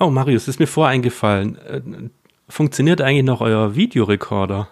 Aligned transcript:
Oh, 0.00 0.08
Marius, 0.08 0.48
ist 0.48 0.58
mir 0.58 0.66
voreingefallen. 0.66 1.58
Äh, 1.58 1.82
funktioniert 2.48 3.02
eigentlich 3.02 3.24
noch 3.24 3.42
euer 3.42 3.74
Videorekorder? 3.74 4.68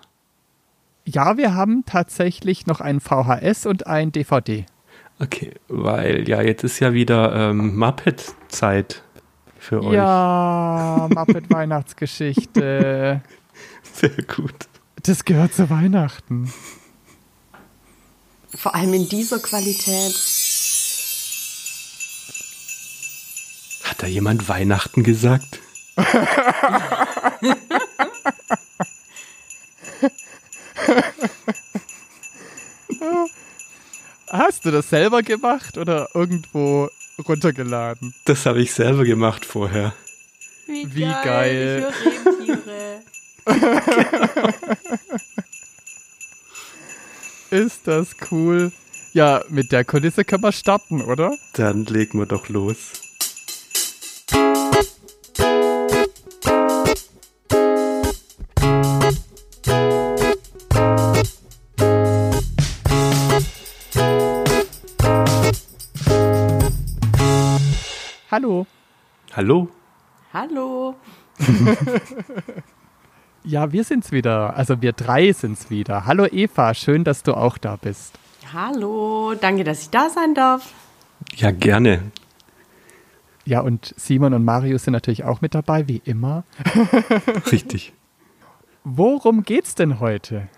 Ja, 1.04 1.36
wir 1.36 1.54
haben 1.54 1.84
tatsächlich 1.84 2.66
noch 2.66 2.80
einen 2.80 3.00
VHS 3.00 3.66
und 3.66 3.86
ein 3.86 4.10
DVD. 4.10 4.64
Okay, 5.20 5.52
weil 5.68 6.26
ja, 6.28 6.40
jetzt 6.40 6.64
ist 6.64 6.80
ja 6.80 6.94
wieder 6.94 7.50
ähm, 7.50 7.76
Muppet-Zeit 7.76 9.02
für 9.58 9.84
euch. 9.84 9.94
Ja, 9.94 11.08
Muppet 11.14 11.50
Weihnachtsgeschichte. 11.50 13.20
Sehr 13.82 14.22
gut. 14.34 14.54
Das 15.02 15.26
gehört 15.26 15.52
zu 15.52 15.68
Weihnachten. 15.68 16.50
Vor 18.54 18.74
allem 18.74 18.94
in 18.94 19.08
dieser 19.08 19.40
Qualität. 19.40 20.14
Hat 23.98 24.04
da 24.04 24.06
jemand 24.06 24.48
Weihnachten 24.48 25.02
gesagt? 25.02 25.58
Hast 34.28 34.64
du 34.64 34.70
das 34.70 34.88
selber 34.88 35.24
gemacht 35.24 35.76
oder 35.78 36.10
irgendwo 36.14 36.88
runtergeladen? 37.26 38.14
Das 38.24 38.46
habe 38.46 38.62
ich 38.62 38.72
selber 38.72 39.04
gemacht 39.04 39.44
vorher. 39.44 39.92
Wie, 40.68 40.94
Wie 40.94 41.00
geil. 41.02 41.92
Ich 42.40 42.54
höre. 42.54 43.02
Ist 47.64 47.80
das 47.88 48.10
cool? 48.30 48.70
Ja, 49.12 49.42
mit 49.48 49.72
der 49.72 49.84
Kulisse 49.84 50.24
können 50.24 50.44
wir 50.44 50.52
starten, 50.52 51.02
oder? 51.02 51.36
Dann 51.54 51.84
legen 51.86 52.20
wir 52.20 52.26
doch 52.26 52.48
los. 52.48 53.07
Hallo? 69.38 69.68
Hallo. 70.32 70.96
Ja, 73.44 73.70
wir 73.72 73.84
sind's 73.84 74.10
wieder. 74.10 74.56
Also 74.56 74.82
wir 74.82 74.92
drei 74.92 75.32
sind's 75.32 75.70
wieder. 75.70 76.06
Hallo 76.06 76.26
Eva, 76.26 76.74
schön, 76.74 77.04
dass 77.04 77.22
du 77.22 77.34
auch 77.34 77.56
da 77.56 77.76
bist. 77.76 78.18
Hallo. 78.52 79.34
Danke, 79.40 79.62
dass 79.62 79.82
ich 79.82 79.90
da 79.90 80.10
sein 80.10 80.34
darf. 80.34 80.72
Ja, 81.36 81.52
gerne. 81.52 82.10
Ja, 83.44 83.60
und 83.60 83.94
Simon 83.96 84.34
und 84.34 84.44
Marius 84.44 84.82
sind 84.82 84.92
natürlich 84.92 85.22
auch 85.22 85.40
mit 85.40 85.54
dabei, 85.54 85.86
wie 85.86 86.02
immer. 86.04 86.42
Richtig. 87.52 87.94
Worum 88.82 89.44
geht's 89.44 89.76
denn 89.76 90.00
heute? 90.00 90.48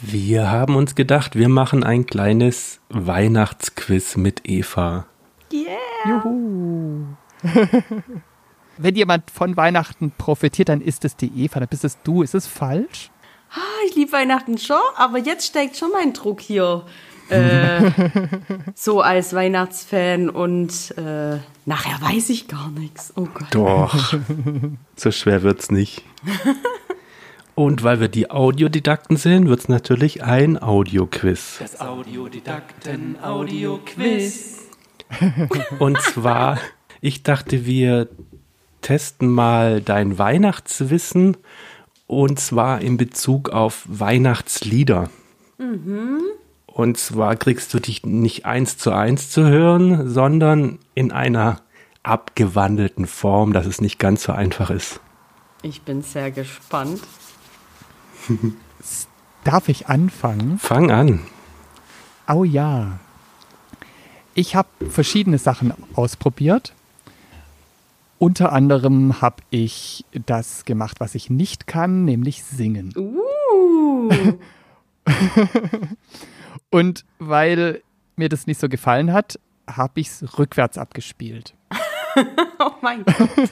Wir 0.00 0.52
haben 0.52 0.76
uns 0.76 0.94
gedacht, 0.94 1.34
wir 1.34 1.48
machen 1.48 1.82
ein 1.82 2.06
kleines 2.06 2.80
Weihnachtsquiz 2.90 4.16
mit 4.16 4.48
Eva. 4.48 5.06
Yeah. 5.52 5.76
Juhu. 6.06 7.16
Wenn 8.78 8.94
jemand 8.94 9.30
von 9.30 9.56
Weihnachten 9.56 10.12
profitiert, 10.16 10.68
dann 10.68 10.80
ist 10.80 11.04
es 11.04 11.16
die 11.16 11.44
Eva, 11.44 11.60
dann 11.60 11.68
bist 11.68 11.84
es 11.84 11.98
du. 12.02 12.22
Ist 12.22 12.34
es 12.34 12.46
falsch? 12.46 13.10
Ah, 13.50 13.60
ich 13.88 13.94
liebe 13.94 14.12
Weihnachten 14.12 14.58
schon, 14.58 14.76
aber 14.96 15.18
jetzt 15.18 15.46
steigt 15.46 15.76
schon 15.76 15.90
mein 15.92 16.12
Druck 16.12 16.40
hier. 16.40 16.84
Äh, 17.28 17.90
so 18.74 19.00
als 19.00 19.34
Weihnachtsfan 19.34 20.30
und 20.30 20.96
äh, 20.96 21.38
nachher 21.64 22.00
weiß 22.00 22.30
ich 22.30 22.48
gar 22.48 22.70
nichts. 22.70 23.12
Oh 23.16 23.26
Gott. 23.32 23.48
Doch, 23.50 24.14
so 24.96 25.10
schwer 25.10 25.42
wird's 25.42 25.70
nicht. 25.70 26.04
Und 27.56 27.82
weil 27.82 28.00
wir 28.00 28.08
die 28.08 28.30
Audiodidakten 28.30 29.16
sind, 29.16 29.48
wird's 29.48 29.68
natürlich 29.68 30.22
ein 30.22 30.62
Audioquiz. 30.62 31.56
Das 31.58 31.80
Audiodidakten-Audio-Quiz. 31.80 34.58
Und 35.78 35.98
zwar, 36.02 36.58
ich 37.06 37.22
dachte, 37.22 37.66
wir 37.66 38.08
testen 38.80 39.28
mal 39.28 39.80
dein 39.80 40.18
Weihnachtswissen 40.18 41.36
und 42.08 42.40
zwar 42.40 42.80
in 42.80 42.96
Bezug 42.96 43.50
auf 43.50 43.84
Weihnachtslieder. 43.86 45.08
Und 46.66 46.98
zwar 46.98 47.36
kriegst 47.36 47.72
du 47.72 47.78
dich 47.78 48.04
nicht 48.04 48.44
eins 48.44 48.76
zu 48.76 48.90
eins 48.90 49.30
zu 49.30 49.46
hören, 49.46 50.08
sondern 50.08 50.80
in 50.94 51.12
einer 51.12 51.60
abgewandelten 52.02 53.06
Form, 53.06 53.52
dass 53.52 53.66
es 53.66 53.80
nicht 53.80 54.00
ganz 54.00 54.24
so 54.24 54.32
einfach 54.32 54.70
ist. 54.70 55.00
Ich 55.62 55.82
bin 55.82 56.02
sehr 56.02 56.32
gespannt. 56.32 57.00
Darf 59.44 59.68
ich 59.68 59.86
anfangen? 59.86 60.58
Fang 60.58 60.90
an. 60.90 61.20
Oh 62.28 62.42
ja. 62.42 62.98
Ich 64.34 64.56
habe 64.56 64.68
verschiedene 64.90 65.38
Sachen 65.38 65.72
ausprobiert. 65.94 66.74
Unter 68.18 68.52
anderem 68.52 69.20
habe 69.20 69.42
ich 69.50 70.04
das 70.24 70.64
gemacht, 70.64 71.00
was 71.00 71.14
ich 71.14 71.28
nicht 71.28 71.66
kann, 71.66 72.04
nämlich 72.04 72.42
singen. 72.42 72.92
Uh. 72.96 74.10
Und 76.70 77.04
weil 77.18 77.82
mir 78.16 78.28
das 78.28 78.46
nicht 78.46 78.58
so 78.58 78.68
gefallen 78.68 79.12
hat, 79.12 79.38
habe 79.68 80.00
ich 80.00 80.08
es 80.08 80.38
rückwärts 80.38 80.78
abgespielt. 80.78 81.54
Oh 82.58 82.72
mein 82.80 83.04
Gott. 83.04 83.50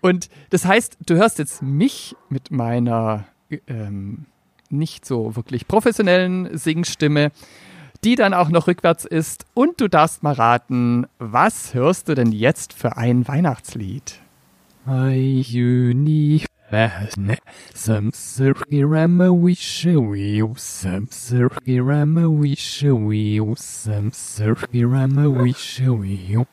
Und 0.00 0.28
das 0.50 0.64
heißt, 0.64 0.98
du 1.06 1.14
hörst 1.14 1.38
jetzt 1.38 1.62
mich 1.62 2.16
mit 2.28 2.50
meiner 2.50 3.26
ähm, 3.68 4.26
nicht 4.68 5.06
so 5.06 5.36
wirklich 5.36 5.68
professionellen 5.68 6.58
Singstimme, 6.58 7.30
die 8.04 8.16
dann 8.16 8.34
auch 8.34 8.50
noch 8.50 8.66
rückwärts 8.66 9.04
ist. 9.04 9.46
Und 9.54 9.80
du 9.80 9.88
darfst 9.88 10.22
mal 10.22 10.34
raten, 10.34 11.06
was 11.18 11.74
hörst 11.74 12.08
du 12.08 12.14
denn 12.14 12.32
jetzt 12.32 12.72
für 12.72 12.96
ein 12.96 13.26
Weihnachtslied? 13.26 14.20
Some 17.74 18.10
you 20.14 20.54
some 20.56 21.30
you 23.12 23.54
some 23.56 24.10
you 26.04 26.46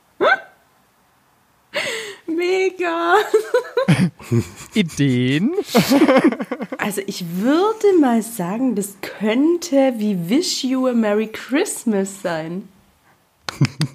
Mega. 2.81 3.15
Ideen? 4.73 5.51
Also 6.77 7.01
ich 7.05 7.25
würde 7.35 7.99
mal 7.99 8.21
sagen, 8.21 8.75
das 8.75 8.95
könnte 9.01 9.93
wie 9.97 10.29
Wish 10.29 10.63
You 10.63 10.87
a 10.87 10.93
Merry 10.93 11.27
Christmas 11.27 12.21
sein. 12.21 12.67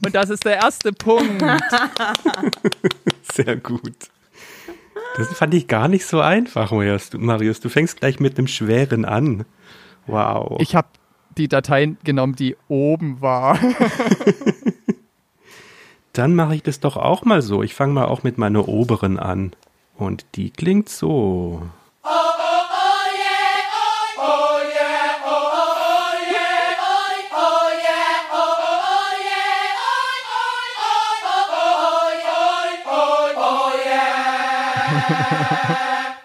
Und 0.05 0.15
das 0.15 0.31
ist 0.31 0.45
der 0.45 0.57
erste 0.57 0.93
Punkt. 0.93 1.43
Sehr 3.33 3.57
gut. 3.57 3.97
Das 5.17 5.29
fand 5.29 5.55
ich 5.55 5.67
gar 5.67 5.89
nicht 5.89 6.05
so 6.05 6.21
einfach, 6.21 6.71
Marius. 6.71 7.11
Du, 7.11 7.19
Marius, 7.19 7.61
du 7.61 7.69
fängst 7.69 7.99
gleich 8.01 8.21
mit 8.21 8.39
einem 8.39 8.49
schweren 8.49 9.05
an. 9.05 9.47
Wow. 10.07 10.59
Ich 10.61 10.77
habe 10.77 10.89
die 11.39 11.49
Datei 11.49 11.97
genommen, 12.05 12.37
die 12.37 12.57
oben 12.69 13.21
war. 13.21 13.59
Dann 16.17 16.35
mache 16.35 16.55
ich 16.55 16.63
das 16.63 16.81
doch 16.81 16.97
auch 16.97 17.27
mal 17.27 17.43
so. 17.43 17.63
Ich 17.63 17.75
fange 17.75 17.93
mal 17.93 18.07
auch 18.07 18.23
mit 18.23 18.39
meiner 18.39 18.69
oberen 18.69 19.19
an. 19.19 19.53
Und 19.99 20.25
die 20.35 20.49
klingt 20.51 20.89
so. 20.89 21.61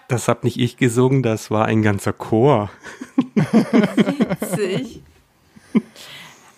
Das 0.08 0.28
hab 0.28 0.44
nicht 0.44 0.58
ich 0.58 0.76
gesungen, 0.76 1.22
das 1.22 1.50
war 1.50 1.64
ein 1.64 1.80
ganzer 1.80 2.12
Chor. 2.12 2.68
Witzig. 3.34 5.00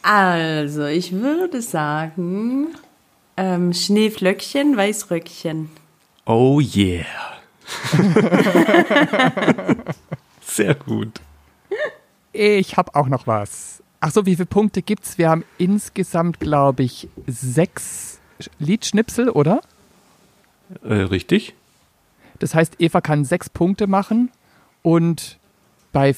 Also, 0.03 0.87
ich 0.87 1.13
würde 1.13 1.63
sagen, 1.63 2.75
ähm, 3.37 3.73
Schneeflöckchen, 3.73 4.77
Weißröckchen. 4.77 5.71
Oh 6.27 6.61
yeah. 6.61 7.05
Sehr 10.43 10.75
gut. 10.75 11.21
Ich 12.33 12.77
habe 12.77 12.95
auch 12.95 13.09
noch 13.09 13.27
was. 13.27 13.83
Ach 14.01 14.11
so, 14.11 14.27
wie 14.27 14.37
viele 14.37 14.47
Punkte 14.47 14.83
gibt's? 14.83 15.19
Wir 15.19 15.31
haben 15.31 15.45
insgesamt, 15.59 16.41
glaube 16.41 16.83
ich, 16.83 17.09
sechs 17.27 18.19
Liedschnipsel, 18.59 19.31
oder? 19.31 19.63
Äh, 20.83 20.95
richtig? 20.95 21.55
Das 22.39 22.55
heißt, 22.55 22.75
Eva 22.81 23.01
kann 23.01 23.25
sechs 23.25 23.49
Punkte 23.49 23.87
machen 23.87 24.31
und 24.83 25.39
bei 25.93 26.15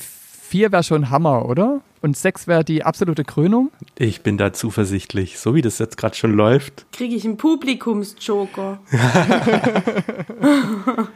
vier 0.47 0.73
wäre 0.73 0.83
schon 0.83 1.11
Hammer, 1.11 1.47
oder? 1.47 1.81
Und 2.01 2.17
sechs 2.17 2.47
wäre 2.47 2.65
die 2.65 2.85
absolute 2.85 3.25
Krönung. 3.25 3.71
Ich 3.97 4.23
bin 4.23 4.39
da 4.39 4.53
zuversichtlich, 4.53 5.39
so 5.39 5.55
wie 5.55 5.63
das 5.63 5.79
jetzt 5.79 5.97
gerade 5.97 6.15
schon 6.15 6.33
läuft. 6.33 6.87
Kriege 6.93 7.15
ich 7.15 7.25
einen 7.25 7.37
Publikumsjoker? 7.37 8.79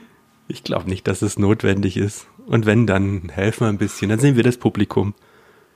Ich 0.50 0.65
glaube 0.65 0.91
nicht, 0.91 1.06
dass 1.06 1.23
es 1.23 1.38
notwendig 1.38 1.97
ist. 1.97 2.27
Und 2.47 2.67
wenn, 2.67 2.85
dann 2.85 3.29
helfen 3.29 3.61
wir 3.61 3.69
ein 3.69 3.79
bisschen. 3.79 4.09
Dann 4.09 4.19
sehen 4.19 4.35
wir 4.35 4.43
das 4.43 4.56
Publikum. 4.56 5.15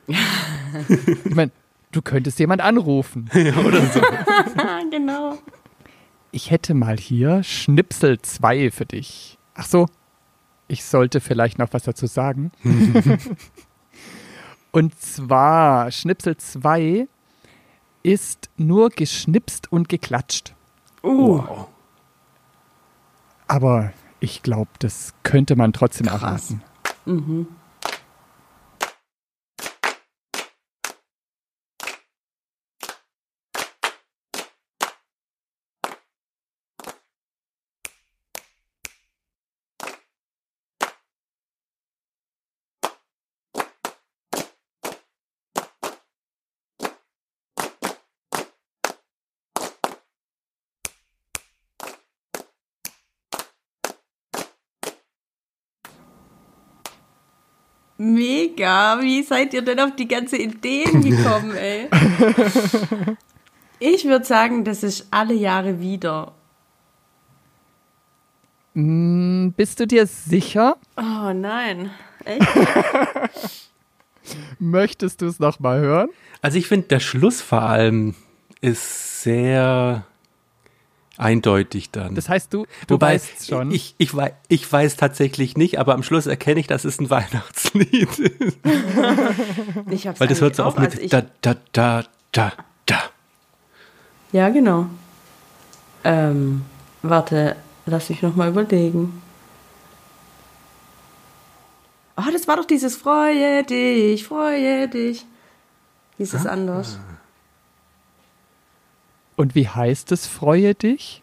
Ich 0.08 1.34
meine, 1.34 1.52
du 1.92 2.02
könntest 2.02 2.40
jemand 2.40 2.60
anrufen. 2.60 3.30
Ja, 3.34 3.56
oder 3.58 3.80
so. 3.86 4.00
Ah, 4.56 4.80
genau. 4.90 5.38
Ich 6.32 6.50
hätte 6.50 6.74
mal 6.74 6.98
hier 6.98 7.44
Schnipsel 7.44 8.20
2 8.20 8.72
für 8.72 8.84
dich. 8.84 9.38
Ach 9.54 9.66
so, 9.66 9.86
ich 10.74 10.84
sollte 10.84 11.20
vielleicht 11.20 11.58
noch 11.58 11.72
was 11.72 11.84
dazu 11.84 12.06
sagen. 12.06 12.50
und 14.72 15.00
zwar, 15.00 15.92
Schnipsel 15.92 16.36
2 16.36 17.06
ist 18.02 18.50
nur 18.56 18.90
geschnipst 18.90 19.70
und 19.72 19.88
geklatscht. 19.88 20.54
Uh, 21.02 21.38
Wow. 21.38 21.68
Aber 23.46 23.92
ich 24.18 24.42
glaube, 24.42 24.70
das 24.80 25.14
könnte 25.22 25.54
man 25.54 25.72
trotzdem 25.72 26.08
Krass. 26.08 26.50
erraten. 27.06 27.54
Mega. 57.96 59.00
Wie 59.00 59.22
seid 59.22 59.54
ihr 59.54 59.62
denn 59.62 59.80
auf 59.80 59.94
die 59.96 60.08
ganze 60.08 60.36
Ideen 60.36 61.02
gekommen, 61.02 61.54
ey? 61.56 61.88
Ich 63.78 64.04
würde 64.04 64.24
sagen, 64.24 64.64
das 64.64 64.82
ist 64.82 65.08
alle 65.10 65.34
Jahre 65.34 65.80
wieder. 65.80 66.32
Hm, 68.74 69.52
bist 69.56 69.78
du 69.80 69.86
dir 69.86 70.06
sicher? 70.06 70.76
Oh 70.96 71.32
nein. 71.32 71.90
Echt? 72.24 72.46
Möchtest 74.58 75.20
du 75.20 75.26
es 75.26 75.38
noch 75.38 75.60
mal 75.60 75.80
hören? 75.80 76.08
Also 76.40 76.58
ich 76.58 76.66
finde, 76.66 76.88
der 76.88 77.00
Schluss 77.00 77.40
vor 77.40 77.62
allem 77.62 78.14
ist 78.60 79.22
sehr 79.22 80.06
eindeutig 81.16 81.90
dann. 81.90 82.14
Das 82.14 82.28
heißt, 82.28 82.52
du, 82.52 82.66
du 82.86 82.94
Wobei, 82.94 83.14
weißt 83.14 83.48
schon. 83.48 83.70
Ich, 83.70 83.94
ich, 83.98 84.16
wei- 84.16 84.34
ich 84.48 84.70
weiß 84.70 84.96
tatsächlich 84.96 85.56
nicht, 85.56 85.78
aber 85.78 85.94
am 85.94 86.02
Schluss 86.02 86.26
erkenne 86.26 86.60
ich, 86.60 86.66
dass 86.66 86.84
es 86.84 86.98
ein 87.00 87.10
Weihnachtslied 87.10 88.18
ist. 88.18 88.58
Ich 89.90 90.06
hab's 90.06 90.20
Weil 90.20 90.28
das 90.28 90.40
hört 90.40 90.56
so 90.56 90.64
auf 90.64 90.78
mit 90.78 90.92
also 90.94 91.08
da, 91.08 91.22
da, 91.42 91.56
da, 91.72 92.04
da, 92.32 92.52
da. 92.86 92.98
Ja, 94.32 94.48
genau. 94.50 94.86
Ähm, 96.02 96.62
warte, 97.02 97.56
lass 97.86 98.08
mich 98.10 98.20
noch 98.22 98.34
mal 98.36 98.48
überlegen. 98.48 99.22
Oh, 102.16 102.22
das 102.32 102.46
war 102.46 102.56
doch 102.56 102.64
dieses 102.64 102.96
Freue 102.96 103.64
dich, 103.64 104.24
freue 104.24 104.88
dich. 104.88 105.26
Hieß 106.18 106.34
es 106.34 106.46
anders? 106.46 106.98
Und 109.36 109.54
wie 109.54 109.68
heißt 109.68 110.12
es, 110.12 110.26
freue 110.26 110.74
dich? 110.74 111.22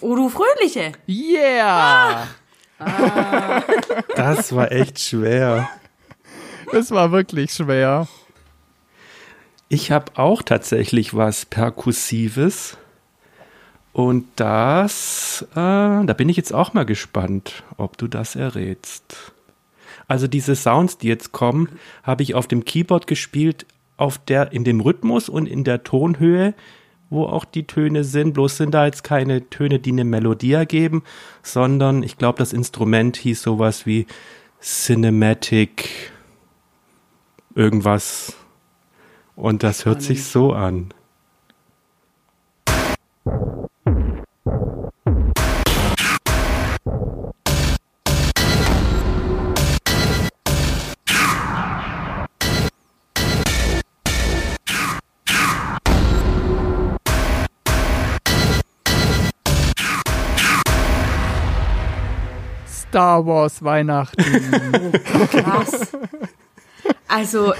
Oh, 0.00 0.14
du 0.14 0.28
Fröhliche. 0.28 0.92
Yeah! 1.08 2.28
Das 4.14 4.54
war 4.54 4.70
echt 4.70 5.00
schwer. 5.00 5.68
Das 6.72 6.90
war 6.90 7.12
wirklich 7.12 7.52
schwer. 7.52 8.06
Ich 9.68 9.90
habe 9.90 10.12
auch 10.16 10.42
tatsächlich 10.42 11.14
was 11.14 11.46
Perkussives. 11.46 12.76
Und 13.92 14.26
das, 14.36 15.46
äh, 15.52 15.54
da 15.54 16.14
bin 16.16 16.28
ich 16.28 16.36
jetzt 16.36 16.52
auch 16.52 16.74
mal 16.74 16.84
gespannt, 16.84 17.64
ob 17.78 17.96
du 17.96 18.08
das 18.08 18.36
errätst. 18.36 19.32
Also 20.06 20.28
diese 20.28 20.54
Sounds, 20.54 20.98
die 20.98 21.08
jetzt 21.08 21.32
kommen, 21.32 21.78
habe 22.02 22.22
ich 22.22 22.34
auf 22.34 22.46
dem 22.46 22.64
Keyboard 22.64 23.06
gespielt, 23.06 23.66
auf 23.96 24.18
der, 24.18 24.52
in 24.52 24.64
dem 24.64 24.80
Rhythmus 24.80 25.28
und 25.28 25.46
in 25.46 25.64
der 25.64 25.82
Tonhöhe, 25.82 26.54
wo 27.10 27.24
auch 27.24 27.44
die 27.44 27.66
Töne 27.66 28.04
sind. 28.04 28.34
Bloß 28.34 28.56
sind 28.56 28.74
da 28.74 28.86
jetzt 28.86 29.04
keine 29.04 29.48
Töne, 29.48 29.78
die 29.78 29.92
eine 29.92 30.04
Melodie 30.04 30.52
ergeben, 30.52 31.02
sondern 31.42 32.02
ich 32.02 32.18
glaube, 32.18 32.38
das 32.38 32.52
Instrument 32.52 33.16
hieß 33.16 33.42
sowas 33.42 33.86
wie 33.86 34.06
Cinematic 34.60 36.12
irgendwas. 37.54 38.36
Und 39.34 39.62
das 39.62 39.84
hört 39.84 40.02
sich 40.02 40.24
so 40.24 40.52
an. 40.52 40.92
Star 62.88 63.26
Wars 63.26 63.62
Weihnachten. 63.62 64.22
Krass. 65.30 65.92
Also, 67.08 67.52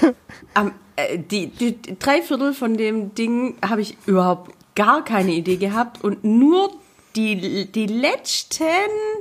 am, 0.55 0.73
äh, 0.97 1.19
die, 1.19 1.49
die, 1.49 1.77
die 1.77 1.99
drei 1.99 2.23
Viertel 2.23 2.55
von 2.55 2.77
dem 2.77 3.15
Ding 3.15 3.57
habe 3.67 3.81
ich 3.81 3.97
überhaupt 4.07 4.53
gar 4.75 5.05
keine 5.05 5.33
Idee 5.33 5.57
gehabt 5.57 6.03
und 6.05 6.25
nur 6.25 6.71
die, 7.17 7.71
die 7.73 7.87
letzten 7.87 8.67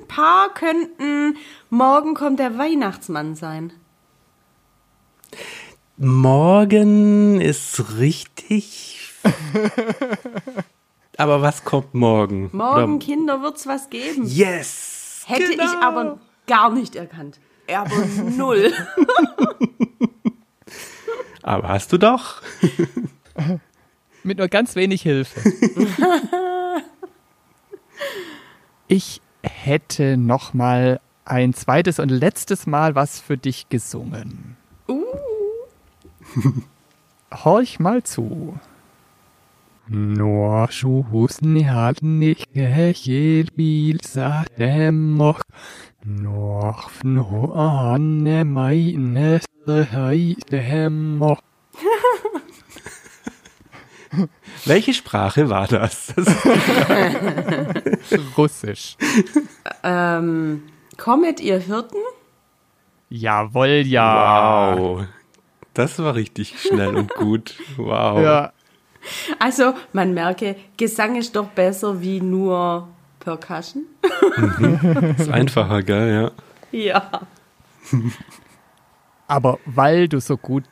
paar 0.08 0.54
könnten 0.54 1.38
morgen 1.70 2.14
kommt 2.14 2.40
der 2.40 2.58
Weihnachtsmann 2.58 3.36
sein. 3.36 3.72
Morgen 5.98 7.40
ist 7.40 7.98
richtig. 7.98 9.14
Aber 11.18 11.42
was 11.42 11.64
kommt 11.64 11.94
morgen? 11.94 12.50
Morgen, 12.52 12.96
Oder- 12.96 13.06
Kinder, 13.06 13.42
wird's 13.42 13.66
was 13.66 13.90
geben. 13.90 14.26
Yes! 14.26 15.05
Hätte 15.26 15.52
genau. 15.52 15.64
ich 15.64 15.72
aber 15.82 16.20
gar 16.48 16.72
nicht 16.72 16.96
erkannt. 16.96 17.40
Aber 17.74 17.96
null. 18.36 18.72
Aber 21.42 21.70
hast 21.70 21.94
du 21.94 22.00
doch. 22.00 22.42
Mit 24.24 24.40
nur 24.40 24.48
ganz 24.48 24.76
wenig 24.76 25.02
Hilfe. 25.02 25.40
Ich 28.88 29.20
hätte 29.42 30.16
noch 30.16 30.54
mal 30.54 31.00
ein 31.24 31.56
zweites 31.56 31.98
und 31.98 32.10
letztes 32.10 32.68
Mal 32.68 32.94
was 32.94 33.20
für 33.20 33.36
dich 33.36 33.68
gesungen. 33.70 34.58
Uh. 34.88 35.04
Horch 37.34 37.80
mal 37.80 38.04
zu. 38.04 38.60
Nur 39.88 40.68
Schussen 40.72 41.72
hat 41.72 42.02
nicht 42.02 42.54
gehielt, 42.54 44.08
sagt 44.08 44.60
er 44.60 44.92
noch. 44.92 45.42
Noch 46.04 46.90
no 47.04 47.54
anne 47.54 48.46
meine 48.46 49.42
Heide 49.68 50.90
noch. 50.90 51.42
Welche 54.66 54.94
Sprache 54.94 55.50
war 55.50 55.68
das? 55.68 56.14
das 56.16 56.28
Russisch. 58.38 58.98
Ähm, 59.84 60.64
kommet 60.98 61.40
ihr 61.40 61.60
Hirten? 61.60 61.98
Jawohl, 63.10 63.84
ja. 63.86 64.76
wow. 64.78 65.06
Das 65.74 66.00
war 66.00 66.16
richtig 66.16 66.60
schnell 66.60 66.96
und 66.96 67.14
gut. 67.16 67.56
Wow. 67.78 68.22
Ja. 68.22 68.54
Also, 69.40 69.74
man 69.94 70.14
merke, 70.14 70.56
Gesang 70.78 71.16
ist 71.16 71.36
doch 71.36 71.48
besser 71.48 72.02
wie 72.02 72.22
nur 72.22 72.88
Percussion. 73.20 73.86
Ist 75.18 75.30
einfacher, 75.30 75.82
gell? 75.82 76.32
Ja. 76.72 76.80
Ja. 76.80 77.22
Aber 79.28 79.60
weil 79.66 80.08
du 80.08 80.20
so 80.20 80.38
gut 80.38 80.64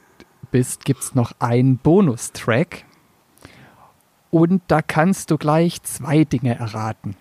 bist, 0.51 0.85
gibt's 0.85 1.15
noch 1.15 1.33
einen 1.39 1.77
Bonustrack. 1.77 2.85
Und 4.29 4.61
da 4.67 4.81
kannst 4.81 5.31
du 5.31 5.37
gleich 5.37 5.81
zwei 5.83 6.23
Dinge 6.23 6.57
erraten. 6.57 7.15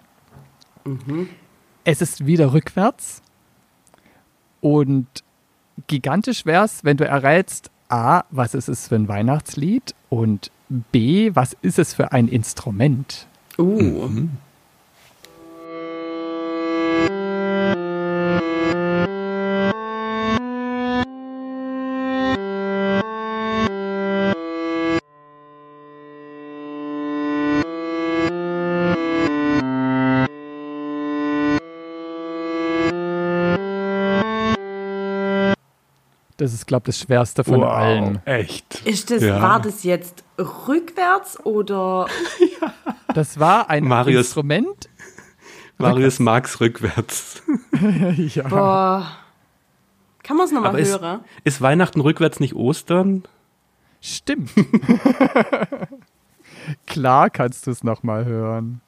Es 1.85 2.00
ist 2.00 2.26
wieder 2.26 2.52
rückwärts. 2.52 3.23
Und 4.61 5.07
gigantisch 5.87 6.47
wär's, 6.47 6.85
wenn 6.85 6.97
du 6.97 7.07
errätst, 7.07 7.71
A, 7.93 8.25
was 8.31 8.55
ist 8.55 8.69
es 8.69 8.89
für 8.89 8.95
ein 8.95 9.07
Weihnachtslied 9.07 9.95
und 10.09 10.51
B, 10.71 11.31
was 11.35 11.55
ist 11.61 11.79
es 11.79 11.93
für 11.93 12.13
ein 12.13 12.27
Instrument? 12.27 13.27
Uh. 13.59 14.09
Das 36.39 36.55
ist, 36.55 36.67
glaube 36.67 36.85
ich, 36.91 36.97
das 36.97 37.07
Schwerste 37.07 37.45
von 37.45 37.62
allen. 37.62 38.25
Echt? 38.27 38.81
Ist 38.87 39.11
das, 39.11 39.23
Ja. 39.23 39.41
war 39.43 39.61
das 39.61 39.85
jetzt 39.85 40.25
rückwärts 40.39 41.39
oder 41.45 42.07
Das 43.15 43.39
war 43.39 43.69
ein 43.71 43.85
Marius- 43.85 44.27
Instrument. 44.27 44.89
Marius 45.79 46.19
mag's 46.21 46.61
rückwärts. 46.61 47.43
ja. 48.35 48.47
boah. 48.49 49.07
Kann 50.23 50.37
man 50.37 50.47
es 50.47 50.53
nochmal 50.53 50.71
Aber 50.71 50.79
ist, 50.79 51.01
hören? 51.01 51.21
ist 51.45 51.61
Weihnachten 51.61 52.01
rückwärts 52.01 52.39
nicht 52.41 52.55
Ostern? 52.55 53.25
Stimmt. 54.01 54.51
Klar 56.87 57.29
kannst 57.31 57.67
du 57.67 57.71
es 57.73 57.83
nochmal 57.85 58.25
hören. 58.25 58.81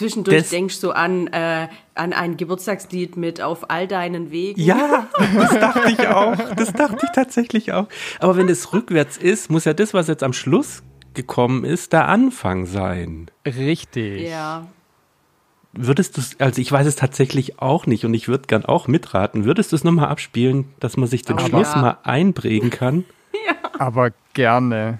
Zwischendurch 0.00 0.38
das- 0.38 0.48
denkst 0.50 0.80
du 0.80 0.90
an, 0.92 1.26
äh, 1.28 1.68
an 1.94 2.12
ein 2.12 2.36
Geburtstagslied 2.36 3.16
mit 3.16 3.40
Auf 3.40 3.70
all 3.70 3.86
deinen 3.86 4.30
Wegen. 4.30 4.60
Ja, 4.60 5.06
das 5.36 5.50
dachte 5.60 5.90
ich 5.90 6.08
auch. 6.08 6.36
Das 6.56 6.72
dachte 6.72 7.04
ich 7.04 7.10
tatsächlich 7.14 7.72
auch. 7.72 7.86
Aber 8.18 8.36
wenn 8.36 8.48
es 8.48 8.72
rückwärts 8.72 9.16
ist, 9.18 9.50
muss 9.50 9.66
ja 9.66 9.74
das, 9.74 9.92
was 9.94 10.08
jetzt 10.08 10.22
am 10.22 10.32
Schluss 10.32 10.82
gekommen 11.14 11.64
ist, 11.64 11.92
der 11.92 12.08
Anfang 12.08 12.64
sein. 12.66 13.26
Richtig. 13.46 14.28
Ja. 14.28 14.66
Würdest 15.72 16.16
du 16.16 16.22
also 16.42 16.60
ich 16.60 16.72
weiß 16.72 16.86
es 16.86 16.96
tatsächlich 16.96 17.60
auch 17.60 17.86
nicht 17.86 18.04
und 18.04 18.14
ich 18.14 18.26
würde 18.26 18.46
gern 18.48 18.64
auch 18.64 18.88
mitraten. 18.88 19.44
Würdest 19.44 19.70
du 19.72 19.76
es 19.76 19.84
nochmal 19.84 20.08
abspielen, 20.08 20.64
dass 20.80 20.96
man 20.96 21.08
sich 21.08 21.22
den 21.22 21.36
Oh, 21.36 21.46
Schluss 21.46 21.74
ja. 21.74 21.80
mal 21.80 21.98
einprägen 22.02 22.70
kann? 22.70 23.04
Aber 23.78 24.10
gerne. 24.32 24.98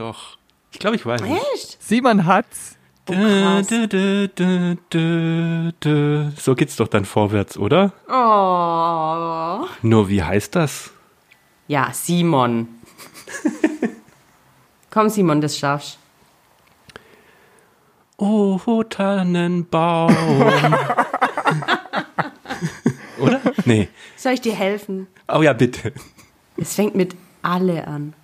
Doch. 0.00 0.38
Ich 0.72 0.78
glaube, 0.78 0.96
ich 0.96 1.04
weiß. 1.04 1.20
es. 1.20 1.28
Echt? 1.28 1.82
Simon 1.82 2.24
hat's. 2.26 2.76
Oh, 3.08 3.12
krass. 3.12 3.66
Dö, 3.66 3.86
dö, 3.86 4.28
dö, 4.28 4.76
dö, 4.90 5.72
dö. 5.82 6.30
So 6.36 6.54
geht's 6.54 6.76
doch 6.76 6.88
dann 6.88 7.04
vorwärts, 7.04 7.58
oder? 7.58 7.92
Oh. 8.08 9.66
Nur 9.82 10.08
wie 10.08 10.22
heißt 10.22 10.54
das? 10.54 10.92
Ja, 11.66 11.92
Simon. 11.92 12.68
Komm, 14.90 15.08
Simon, 15.08 15.40
das 15.40 15.58
schaffst 15.58 15.98
Oh, 18.16 18.82
Tannenbaum. 18.82 20.14
oder? 23.18 23.40
Nee. 23.64 23.88
Soll 24.16 24.32
ich 24.34 24.40
dir 24.42 24.54
helfen? 24.54 25.06
Oh 25.26 25.42
ja, 25.42 25.52
bitte. 25.52 25.94
Es 26.56 26.74
fängt 26.74 26.94
mit 26.94 27.16
alle 27.42 27.86
an. 27.86 28.14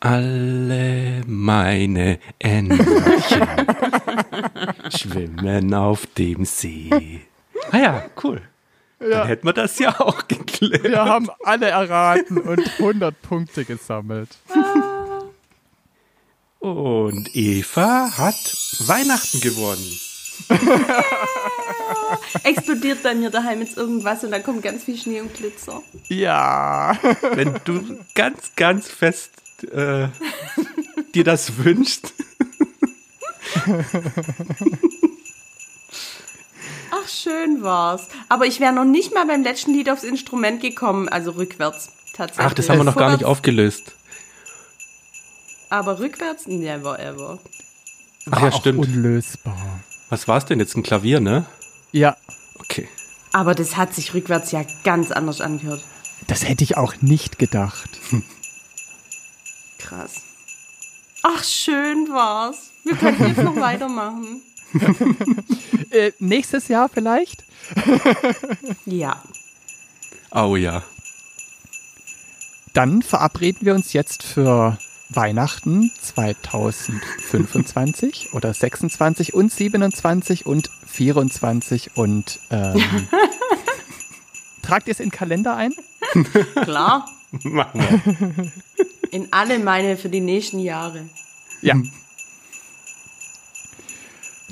Alle 0.00 1.22
meine 1.26 2.20
Entchen 2.38 2.78
schwimmen 4.96 5.74
auf 5.74 6.06
dem 6.16 6.44
See. 6.44 7.22
Ah 7.72 7.78
ja, 7.78 8.04
cool. 8.22 8.40
Dann 9.00 9.26
hätten 9.26 9.46
wir 9.46 9.52
das 9.52 9.78
ja 9.78 10.00
auch 10.00 10.28
geklärt. 10.28 10.84
Wir 10.84 11.04
haben 11.04 11.28
alle 11.44 11.66
erraten 11.66 12.38
und 12.38 12.60
100 12.78 13.20
Punkte 13.22 13.64
gesammelt. 13.64 14.30
Und 16.60 17.34
Eva 17.34 18.10
hat 18.16 18.56
Weihnachten 18.86 19.40
gewonnen. 19.40 19.98
Explodiert 22.44 23.02
bei 23.02 23.14
mir 23.14 23.30
daheim 23.30 23.60
jetzt 23.60 23.76
irgendwas 23.76 24.24
und 24.24 24.30
dann 24.30 24.42
kommt 24.42 24.62
ganz 24.62 24.84
viel 24.84 24.96
Schnee 24.96 25.20
und 25.20 25.34
Glitzer. 25.34 25.82
Ja. 26.08 26.96
Wenn 27.32 27.54
du 27.64 27.98
ganz, 28.14 28.52
ganz 28.56 28.88
fest 28.88 29.32
äh, 29.64 30.08
dir 31.14 31.24
das 31.24 31.56
wünschst. 31.58 32.12
Ach, 36.90 37.08
schön 37.08 37.62
war's. 37.62 38.08
Aber 38.28 38.46
ich 38.46 38.60
wäre 38.60 38.72
noch 38.72 38.84
nicht 38.84 39.12
mal 39.14 39.26
beim 39.26 39.42
letzten 39.42 39.72
Lied 39.72 39.90
aufs 39.90 40.04
Instrument 40.04 40.60
gekommen, 40.60 41.08
also 41.08 41.32
rückwärts 41.32 41.90
tatsächlich. 42.14 42.46
Ach, 42.46 42.54
das 42.54 42.68
haben 42.68 42.78
wir 42.78 42.84
noch 42.84 42.96
gar 42.96 43.12
nicht 43.12 43.24
aufgelöst. 43.24 43.92
Aber 45.70 45.98
rückwärts? 45.98 46.46
Never 46.46 46.98
ever. 46.98 47.38
Ach 48.30 48.40
War 48.42 48.50
ja, 48.50 48.52
stimmt. 48.52 48.78
unlösbar. 48.78 49.80
Was 50.08 50.26
war 50.26 50.38
es 50.38 50.46
denn 50.46 50.58
jetzt? 50.60 50.74
Ein 50.76 50.82
Klavier, 50.82 51.20
ne? 51.20 51.44
Ja, 51.92 52.16
Okay. 52.60 52.88
Aber 53.32 53.54
das 53.54 53.76
hat 53.76 53.94
sich 53.94 54.14
rückwärts 54.14 54.52
ja 54.52 54.64
ganz 54.84 55.10
anders 55.10 55.40
angehört. 55.40 55.82
das 56.26 56.46
hätte 56.48 56.64
ich 56.64 56.76
auch 56.76 56.94
nicht 57.00 57.38
gedacht. 57.38 57.88
Krass. 59.88 60.22
Ach, 61.22 61.42
schön 61.42 62.08
war's. 62.10 62.68
Wir 62.84 62.94
können 62.96 63.26
jetzt 63.26 63.42
noch 63.42 63.56
weitermachen. 63.56 64.42
Äh, 65.90 66.12
nächstes 66.18 66.68
Jahr 66.68 66.90
vielleicht? 66.90 67.42
Ja. 68.84 69.22
Oh 70.30 70.56
ja. 70.56 70.82
Dann 72.74 73.00
verabreden 73.00 73.64
wir 73.64 73.74
uns 73.74 73.94
jetzt 73.94 74.22
für 74.22 74.76
Weihnachten 75.08 75.90
2025 76.02 78.28
oder 78.34 78.52
26 78.52 79.32
und 79.32 79.50
27 79.50 80.44
und 80.44 80.68
24 80.86 81.96
und 81.96 82.38
ähm, 82.50 83.08
tragt 84.60 84.88
ihr 84.88 84.92
es 84.92 85.00
in 85.00 85.06
den 85.06 85.12
Kalender 85.12 85.56
ein? 85.56 85.72
Klar. 86.62 87.08
Machen 87.42 87.80
wir. 87.80 88.52
In 89.10 89.32
alle 89.32 89.58
meine 89.58 89.96
für 89.96 90.08
die 90.08 90.20
nächsten 90.20 90.58
Jahre. 90.58 91.08
Ja. 91.62 91.74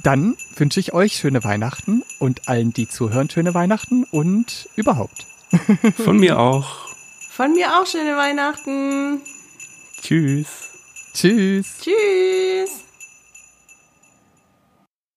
Dann 0.03 0.37
wünsche 0.55 0.81
ich 0.81 0.93
euch 0.93 1.15
schöne 1.15 1.43
Weihnachten 1.43 2.03
und 2.19 2.49
allen, 2.49 2.73
die 2.73 2.89
zuhören, 2.89 3.29
schöne 3.29 3.55
Weihnachten 3.55 4.05
und 4.05 4.69
überhaupt. 4.77 5.27
Von 5.97 6.19
mir 6.19 6.39
auch. 6.39 6.87
Von 7.31 7.53
mir 7.53 7.79
auch 7.79 7.87
schöne 7.87 8.17
Weihnachten. 8.17 9.21
Tschüss. 10.01 10.49
Tschüss. 11.13 11.67
Tschüss. 11.83 12.86